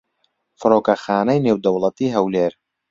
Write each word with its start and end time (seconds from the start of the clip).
فڕۆکەخانەی 0.59 1.43
نێودەوڵەتیی 1.45 2.13
هەولێر 2.15 2.53